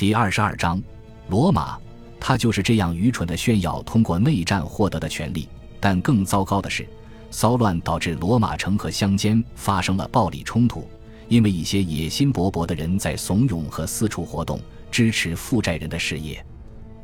[0.00, 0.82] 第二十二章，
[1.28, 1.78] 罗马，
[2.18, 5.46] 他就是这样愚蠢的炫耀通过内战获得的权利。
[5.78, 6.88] 但更糟糕的是，
[7.30, 10.88] 骚乱导致罗马城和乡间发生了暴力冲突，
[11.28, 14.58] 因为一些野心勃勃的人在怂恿和四处活动，
[14.90, 16.42] 支持负债人的事业。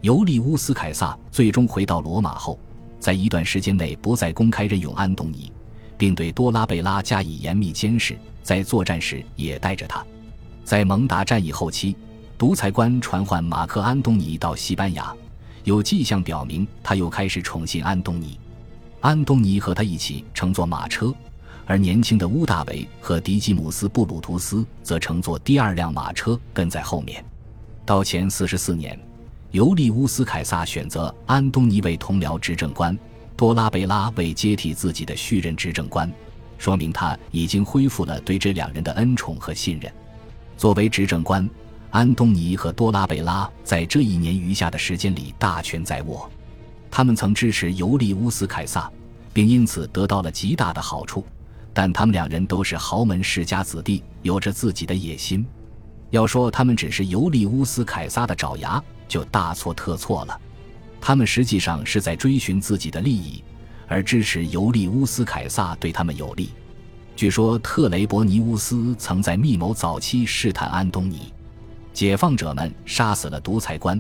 [0.00, 2.58] 尤利乌斯·凯撒最终回到罗马后，
[2.98, 5.52] 在一段时间内不再公开任用安东尼，
[5.98, 10.02] 并对多拉贝拉加以严密监视，在作战时也带着他。
[10.64, 11.94] 在蒙达战役后期。
[12.38, 15.14] 独裁官传唤马克·安东尼到西班牙，
[15.64, 18.38] 有迹象表明他又开始宠信安东尼。
[19.00, 21.14] 安东尼和他一起乘坐马车，
[21.64, 27.24] 而年轻的乌大维和迪基姆斯·布鲁图斯则乘坐第二辆马车跟在后面。
[27.86, 28.98] 到前四十四年，
[29.52, 32.96] 尤利乌斯·凯撒选择安东尼为同僚执政官，
[33.34, 36.12] 多拉贝拉为接替自己的续任执政官，
[36.58, 39.90] 说明他已经恢复了对这两人的恩宠和信任。
[40.58, 41.48] 作为执政官。
[41.90, 46.30] 安东尼和多拉贝拉在这一年余下的时间里大权在握，
[46.90, 48.90] 他们曾支持尤利乌斯·凯撒，
[49.32, 51.24] 并因此得到了极大的好处。
[51.72, 55.46] 但他们两人都是豪门世家子弟，有着自己的野心。
[56.10, 60.40] 要说他们只是尤利乌斯·凯撒的爪牙，就大错特错了。
[61.00, 63.44] 他们实际上是在追寻自己的利益，
[63.86, 66.50] 而支持尤利乌斯·凯撒对他们有利。
[67.14, 71.32] 据说特雷伯尼乌斯曾在密谋早期试探安东尼。
[71.96, 73.98] 解放者们杀死了独裁官，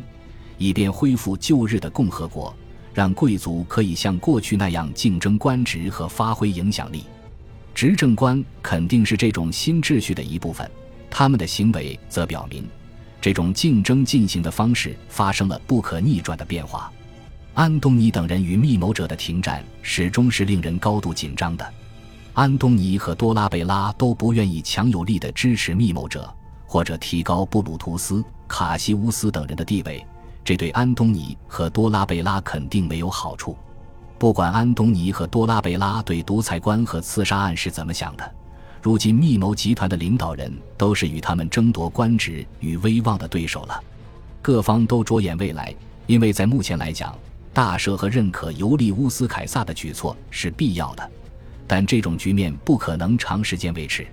[0.58, 2.54] 以便恢复旧日的共和国，
[2.92, 7.04] 让贵族可以像过去那样竞争官职和发挥影响力。
[7.74, 10.70] 执政官肯定是这种新秩序的一部分，
[11.08, 12.68] 他们的行为则表明，
[13.18, 16.92] 这种竞争进行的方式发生了不可逆转的变化。
[17.54, 21.66] 安东尼等人与密谋者的停战始终是令人高度紧张的。
[22.34, 26.30] 安东尼和多拉贝拉都不愿意强有力的支持密谋者。
[26.76, 30.06] 或者提高布鲁图斯、卡西乌斯等人的地位，
[30.44, 33.56] 这对安东尼和多拉贝拉肯定没有好处。
[34.18, 38.30] 不管安东尼和多拉贝拉对独裁官和刺杀案是怎么想的，
[38.82, 43.82] 如今密谋集团的领导人都是与他们争夺官职与威望的对手了。
[44.42, 45.74] 各方都着眼未来，
[46.06, 47.16] 因为在目前来讲，
[47.54, 51.10] 大赦和认可尤利乌斯·凯撒的举措是必要的，
[51.66, 54.06] 但这种局面不可能长时间维持。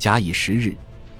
[0.00, 0.74] 假以时日。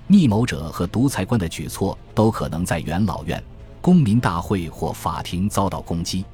[0.06, 3.42] 密谋者和独裁官的举措都可能在元老院、
[3.80, 6.24] 公民大会或法庭遭到攻击。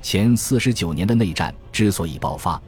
[0.00, 2.60] 前四十九年的内战之所以爆发，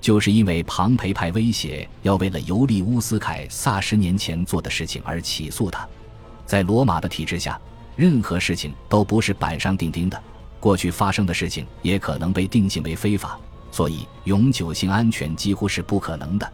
[0.00, 5.86] 就是因为庞培派威胁要为了尤利乌斯·凯撒十年前做的事情而起诉他。
[6.46, 7.60] 在罗马的体制下，
[7.94, 10.20] 任何事情都不是板上钉钉的，
[10.58, 13.38] 过去发生的事情也可能被定性为非法，
[13.70, 16.52] 所以永久性安全几乎是不可能的。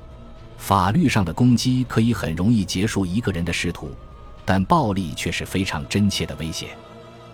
[0.64, 3.90] 法律上的攻击可以很容易结束一个人的仕途，
[4.46, 6.68] 但暴力却是非常真切的威胁。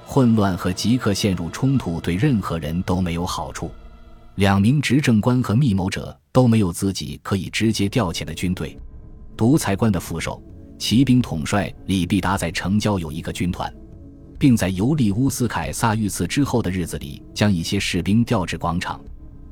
[0.04, 3.70] 混乱和即刻陷入冲突对任何人都没有好处。
[4.34, 8.76] 两名执政官和密谋者都没有自己可以直接调遣的军队。
[9.36, 10.42] 独裁官的副手、
[10.76, 13.72] 骑兵统帅李必达在城郊有一个军团，
[14.40, 19.00] 并在尤利乌斯·凯撒遇刺之后的日子里将一些士兵调至广场，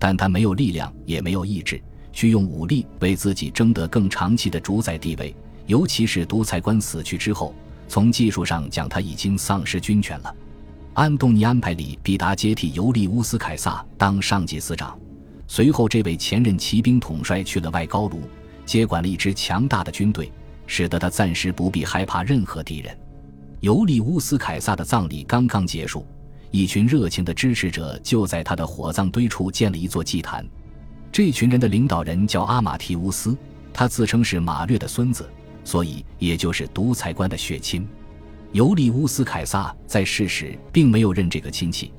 [0.00, 1.80] 但他没有力量，也没有意志。
[2.18, 5.32] 去用武力为自己争得更长期的主宰地位，
[5.66, 7.54] 尤其是独裁官死去之后，
[7.86, 10.34] 从技术上讲，他已经丧失军权了。
[10.94, 14.98] 安东尼安排里必达接替尤利乌斯凯撒当上级司长，
[15.46, 18.22] 随后这位前任骑兵统帅去了外高卢，
[18.66, 20.32] 接管了一支强大的军队，
[20.66, 22.98] 使得他暂时不必害怕任何敌人。
[23.60, 26.04] 尤利乌斯凯撒的葬礼刚刚结束，
[26.50, 30.44] 一群热情的支持者就在他的火葬堆处建了一座祭坛。
[31.10, 33.36] 这群人的领导人叫阿马提乌斯，
[33.72, 35.28] 他自称是马略的孙子，
[35.64, 37.86] 所以也就是独裁官的血亲。
[38.52, 41.92] 尤利乌斯·凯撒在世时并没有认这个亲戚，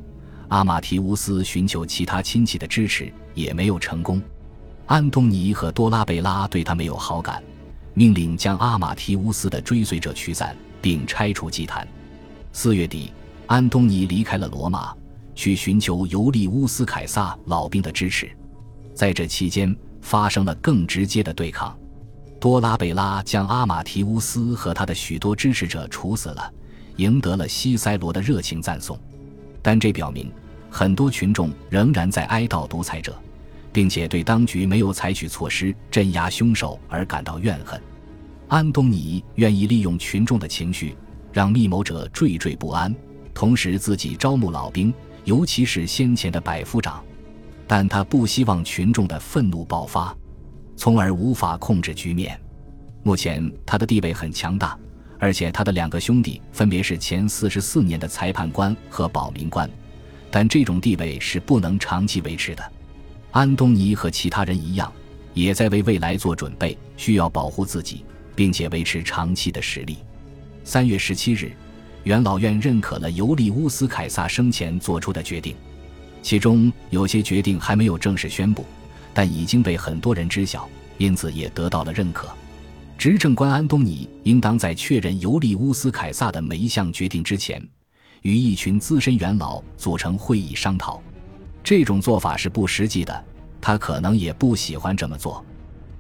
[0.48, 4.22] 阿马提乌斯寻求其他亲戚的支持也没有成功。
[4.86, 7.44] 安东尼和多拉贝拉对他没有好感，
[7.94, 11.88] 命令将阿马提乌斯的追随者驱散，并拆除祭坛。
[12.52, 13.12] 四月底，
[13.46, 14.92] 安东尼离开了罗马，
[15.36, 18.32] 去寻求尤利乌斯·凯撒老兵的支持。
[19.00, 21.74] 在这期间，发生了更直接的对抗。
[22.38, 26.54] 多拉贝拉将阿马提乌斯和他的许多支持者处死了，
[26.98, 29.00] 赢得了西塞罗的热情赞颂。
[29.62, 30.30] 但这表明，
[30.70, 33.18] 很多群众仍然在哀悼独裁者，
[33.72, 37.82] 并且对当局没有采取措施镇压凶手而感到怨恨。
[38.50, 40.94] 安东尼愿意利用群众的情绪，
[41.32, 42.94] 让密谋者惴惴不安，
[43.34, 44.94] 同时自己招募老兵，
[45.24, 47.02] 尤其是先前的百夫长。
[47.70, 50.18] 但他不希望群众的愤怒爆发，
[50.76, 52.42] 从而无法控制局面。
[53.04, 54.76] 目前他的地位很强大，
[55.20, 59.70] 而且他的两个兄弟分别是前四十四年的裁判官和保民官，
[60.32, 62.72] 但这种地位是不能长期维持的。
[63.30, 64.92] 安东尼和其他人一样，
[65.36, 68.04] 也在为未来做准备，需要保护自己，
[68.36, 70.00] 并且维持长期的实力。
[70.64, 71.52] 三月十七日，
[72.04, 75.56] 元老院认可了尤利乌斯·凯撒生前做出的决定，
[76.22, 78.66] 其中有些决定还没有正式宣布，
[79.14, 80.68] 但已经被很多人知晓，
[80.98, 82.28] 因此也得到了认可。
[82.98, 87.66] 执政官安东尼应当在确认尤利乌斯·凯撒的每一项决定之前，
[88.24, 91.02] 与一群资深元老组成会议商讨。
[91.64, 93.26] 这种做法是不实际的，
[93.62, 95.44] 他可能也不喜欢这么做，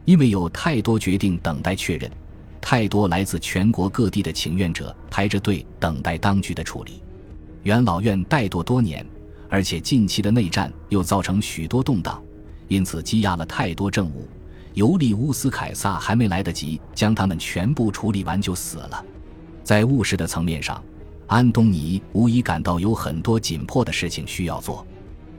[0.03, 2.11] 因为有太多决定等待确认，
[2.59, 7.01] 太多来自全国各地的请愿者排着队等待当局的处理。
[7.63, 9.05] 元老院怠惰多年，
[9.49, 12.21] 而且近期的内战又造成许多动荡，
[12.67, 14.29] 因此积压了太多政务。
[14.75, 19.03] 尤利乌斯·凯撒还没来得及将他们全部处理完就死了。
[19.63, 20.81] 在务实的层面上，
[21.25, 24.85] 安东尼无疑感到有很多紧迫的事情需要做，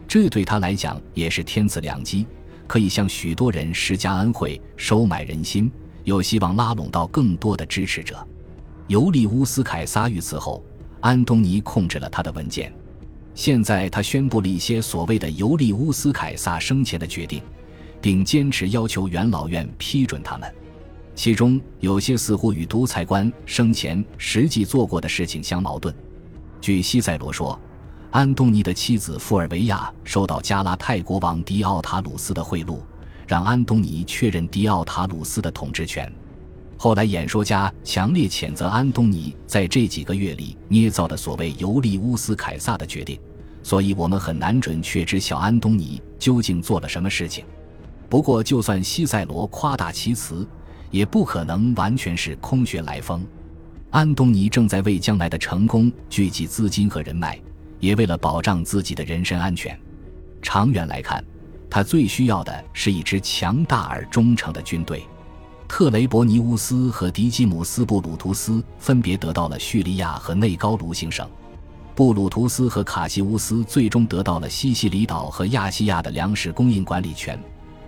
[0.06, 2.26] 这对他来讲也是天赐良机，
[2.66, 5.70] 可以向许多人施加恩惠，收买人心，
[6.04, 8.26] 有希望拉拢到更多的支持者。
[8.88, 10.62] 尤利乌斯·凯撒遇刺后，
[11.00, 12.72] 安东尼控制了他的文件。
[13.40, 17.40] 现在他宣布了一些所谓的尤利乌斯·凯撒生前的决定。
[18.02, 20.54] 并坚持要求元老院批准他们，
[21.14, 25.94] 其中有些似乎与独裁官生前实际做过的事情相矛盾。
[26.60, 27.58] 据西塞罗说，
[28.10, 32.78] 安东尼的妻子富尔维亚收到加拉泰国王迪奥塔鲁斯的贿赂，
[33.26, 36.10] 让安东尼确认迪奥塔鲁斯的统治权。
[36.78, 43.20] 后来，演说家强烈谴责安东尼在这几个月里捏造的所谓尤利乌斯·凯撒的决定，
[43.62, 47.44] 所以我们很难准确知晓安东尼究竟做了什么事情。
[48.08, 50.46] 不过，就算西塞罗夸大其词，
[50.90, 53.24] 也不可能完全是空穴来风。
[53.90, 57.40] 安东尼正在为将来的成功聚集资金和人脉，
[57.78, 59.78] 也为了保障自己的人身安全。
[60.42, 61.24] 长远来看，
[61.68, 65.04] 他最需要的是一支强大而忠诚的军队。
[65.68, 71.28] 特雷伯尼乌斯和迪基姆斯·布鲁图斯分别得到了叙利亚和内高卢行省，
[71.94, 77.38] 布鲁图斯和卡西乌斯最终得到了西西里岛和亚细亚的粮食供应管理权。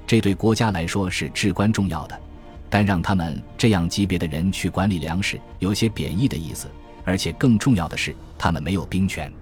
[0.06, 2.20] 这对国家来说是至关重要的，
[2.68, 6.68] 但让他们这样级别的人去管理粮食，有些贬义的意思。
[7.04, 9.32] 而且更重要的是，他们没有兵权。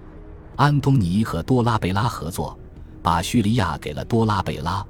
[0.56, 2.58] 安东尼和多拉贝拉合作，
[3.02, 4.84] 把叙利亚给了多拉贝拉，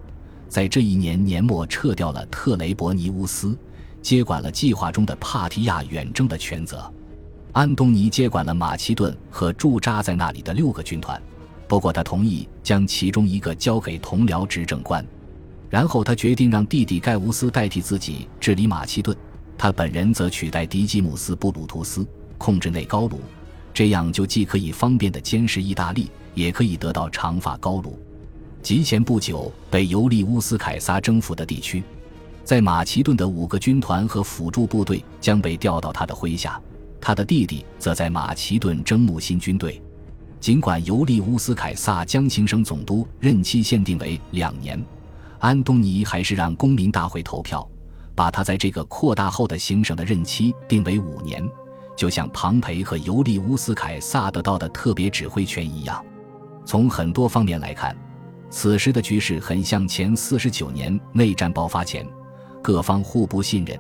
[0.49, 3.59] 在这一年年末撤掉了特雷伯尼乌斯，
[4.03, 6.93] 接管了计划中的帕提亚远征的权责。
[7.53, 11.21] 安东尼接管了马其顿和驻扎在那里的六个军团，
[11.67, 15.05] 不过他同意将其中一个交给同僚执政官。
[15.69, 19.17] 然后他决定让弟弟盖乌斯代替自己治理马其顿，
[19.59, 22.07] 他本人则取代迪基姆斯·布鲁图斯
[22.39, 23.21] 控制内高卢，
[23.75, 27.99] 这样就既可以方便地监视意大利，也可以得到长发高卢。
[28.63, 31.83] 及前不久被尤利乌斯·凯撒征服的地区，
[32.45, 36.61] 在马其顿的五个军团和辅助部队将被调到他的麾下，
[37.01, 39.81] 他的弟弟则在马其顿征募新军队。
[40.39, 44.83] 尽管尤利乌斯·凯撒将行省总督任期限定为两年。
[45.39, 47.67] 安东尼还是让公民大会投票，
[48.15, 51.43] 把他在这个扩大后的行省的任期定为五年，
[51.97, 56.05] 就像庞培和尤利乌斯·凯撒得到的特别指挥权一样。
[56.67, 57.97] 从很多方面来看，
[58.51, 62.07] 此时的局势很像前四十九年内战爆发前，
[62.63, 63.79] 各方互不信任，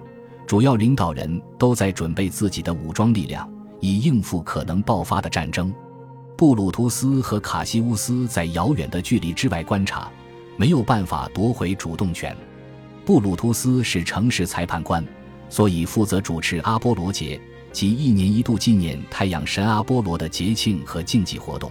[0.50, 5.72] 主要领导人都在准备自己的武装力量，以应付可能爆发的战争。
[6.36, 10.10] 布鲁图斯和卡西乌斯在遥远的距离之外观察。
[10.56, 12.36] 没有办法夺回主动权。
[13.06, 15.06] 布鲁图斯是城市裁判官，
[15.48, 17.40] 所以负责主持阿波罗节
[17.70, 21.70] 及一年一度纪念太阳神阿波罗的节庆和竞技活动。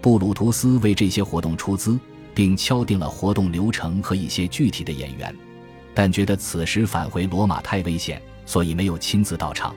[0.00, 2.00] 布鲁图斯为这些活动出资，
[2.34, 5.36] 并敲定了活动流程和一些具体的演员，
[5.96, 9.74] 但觉得此时返回罗马太危险，所以没有亲自到场。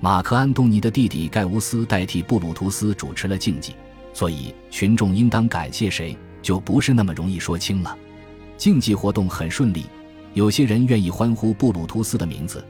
[0.00, 3.74] 马克安东尼的弟弟盖乌斯代替布鲁图斯主持了竞技，
[4.12, 6.14] 所以群众应当感谢谁？
[6.42, 7.96] 就不是那么容易说清了。
[8.58, 9.86] 竞技活动很顺利，
[10.34, 12.62] 有些人愿意欢呼布鲁图斯的名字，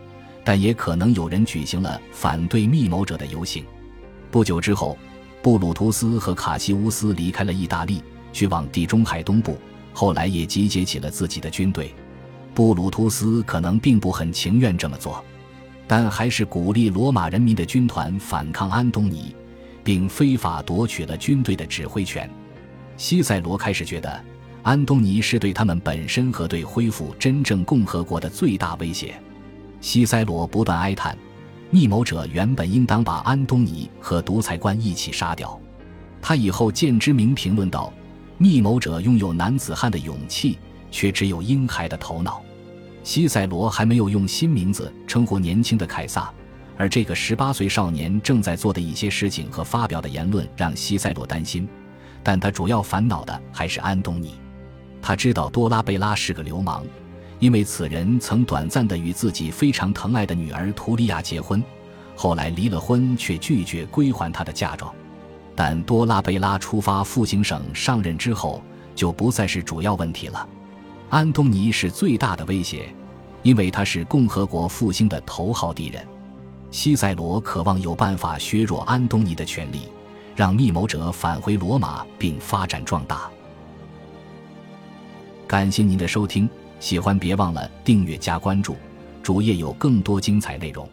[0.44, 3.64] 但也可能有人举行了反对密谋者的游行。
[4.30, 4.96] 不久之后，
[5.42, 8.00] 布鲁图斯和卡西乌斯离开了意大利，
[8.32, 9.58] 去往地中海东部，
[9.92, 11.92] 后来也集结起了自己的军队。
[12.56, 15.22] 布鲁图斯可能并不很情愿这么做，
[15.86, 19.36] 但还是鼓励罗马人民的军团反抗安东尼，
[19.84, 22.30] 并非法夺取了军队的指挥权。
[22.96, 24.24] 西塞罗开始觉得，
[24.62, 29.20] 安东尼是对他们本身和对恢复真正共和国的最大威胁。
[29.82, 31.14] 西塞罗不断哀叹，
[31.68, 35.60] 密谋者原本应当把安东尼和独裁官一起杀掉。
[36.22, 37.92] 他以后见之明评论道
[38.38, 40.58] ：“密谋者拥有男子汉的勇气，
[40.90, 42.42] 却只有婴孩的头脑。”
[43.06, 46.28] 西塞罗还没有用新名字称呼年轻的凯撒，
[46.76, 51.68] 而这个十八岁少年正在做的一些事情和发表的言论让西塞罗担心，
[52.24, 54.34] 但他主要烦恼的还是安东尼。
[55.00, 56.84] 他知道多拉贝拉是个流氓，
[57.38, 61.62] 因为此人曾短暂的与自己非常疼爱的女儿图利亚结婚，
[62.16, 64.92] 后来离了婚却拒绝归还她的嫁妆。
[65.54, 68.60] 但多拉贝拉出发复兴省上任之后，
[68.96, 70.48] 就不再是主要问题了。
[71.08, 72.92] 安东尼是最大的威胁，
[73.42, 76.06] 因为他是共和国复兴的头号敌人。
[76.70, 79.82] 西塞罗渴望有办法削弱安东尼的权力，
[80.34, 83.30] 让密谋者返回罗马并发展壮大。
[85.46, 88.76] 感谢您的收听，喜欢别忘了订阅加关注，
[89.22, 90.88] 主页有更多精彩内容。